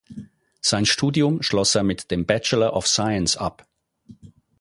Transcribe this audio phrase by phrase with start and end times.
[0.61, 3.67] Sein Studium schloss er mit dem Bachelor of Science ab.